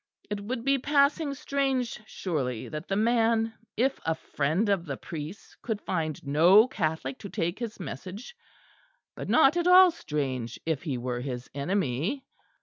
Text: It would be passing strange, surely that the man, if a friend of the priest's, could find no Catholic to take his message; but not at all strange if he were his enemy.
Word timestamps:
It 0.31 0.41
would 0.41 0.65
be 0.65 0.79
passing 0.79 1.35
strange, 1.35 2.01
surely 2.07 2.67
that 2.69 2.87
the 2.87 2.95
man, 2.95 3.53
if 3.77 3.99
a 4.03 4.15
friend 4.15 4.67
of 4.67 4.83
the 4.87 4.97
priest's, 4.97 5.55
could 5.61 5.79
find 5.79 6.25
no 6.25 6.67
Catholic 6.67 7.19
to 7.19 7.29
take 7.29 7.59
his 7.59 7.79
message; 7.79 8.33
but 9.15 9.29
not 9.29 9.57
at 9.57 9.67
all 9.67 9.91
strange 9.91 10.59
if 10.65 10.81
he 10.81 10.97
were 10.97 11.19
his 11.21 11.51
enemy. 11.53 12.25